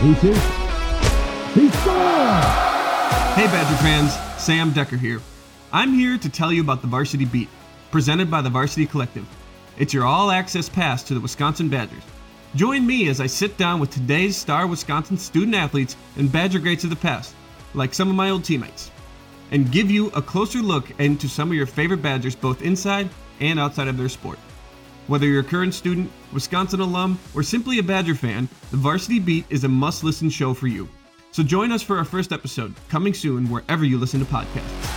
He 0.00 0.14
shoots. 0.16 0.44
He 1.54 1.70
scores! 1.70 2.44
Hey 3.34 3.46
Badger 3.46 3.76
fans, 3.76 4.12
Sam 4.36 4.70
Dekker 4.72 4.98
here. 4.98 5.22
I'm 5.72 5.94
here 5.94 6.18
to 6.18 6.28
tell 6.28 6.52
you 6.52 6.60
about 6.60 6.82
the 6.82 6.86
Varsity 6.86 7.24
Beat, 7.24 7.48
presented 7.90 8.30
by 8.30 8.42
the 8.42 8.50
Varsity 8.50 8.84
Collective. 8.84 9.26
It's 9.78 9.94
your 9.94 10.04
all 10.04 10.30
access 10.30 10.68
pass 10.68 11.02
to 11.04 11.14
the 11.14 11.20
Wisconsin 11.20 11.70
Badgers. 11.70 12.02
Join 12.54 12.86
me 12.86 13.08
as 13.08 13.22
I 13.22 13.26
sit 13.26 13.56
down 13.56 13.80
with 13.80 13.90
today's 13.90 14.36
star 14.36 14.66
Wisconsin 14.66 15.16
student 15.16 15.54
athletes 15.54 15.96
and 16.18 16.30
Badger 16.30 16.58
greats 16.58 16.84
of 16.84 16.90
the 16.90 16.96
past, 16.96 17.34
like 17.72 17.94
some 17.94 18.10
of 18.10 18.16
my 18.16 18.28
old 18.28 18.44
teammates, 18.44 18.90
and 19.50 19.72
give 19.72 19.90
you 19.90 20.08
a 20.08 20.20
closer 20.20 20.58
look 20.58 20.90
into 21.00 21.26
some 21.26 21.48
of 21.48 21.56
your 21.56 21.64
favorite 21.64 22.02
Badgers 22.02 22.36
both 22.36 22.60
inside 22.60 23.08
and 23.40 23.58
outside 23.58 23.88
of 23.88 23.96
their 23.96 24.10
sport. 24.10 24.38
Whether 25.06 25.26
you're 25.26 25.40
a 25.40 25.44
current 25.44 25.72
student, 25.72 26.10
Wisconsin 26.32 26.80
alum, 26.80 27.18
or 27.34 27.44
simply 27.44 27.78
a 27.78 27.82
Badger 27.82 28.16
fan, 28.16 28.48
the 28.72 28.76
Varsity 28.76 29.20
Beat 29.20 29.44
is 29.50 29.62
a 29.62 29.68
must 29.68 30.02
listen 30.02 30.28
show 30.28 30.52
for 30.52 30.66
you. 30.66 30.88
So 31.30 31.44
join 31.44 31.70
us 31.70 31.82
for 31.82 31.96
our 31.96 32.04
first 32.04 32.32
episode, 32.32 32.74
coming 32.88 33.14
soon 33.14 33.48
wherever 33.48 33.84
you 33.84 33.98
listen 33.98 34.18
to 34.20 34.26
podcasts. 34.26 34.95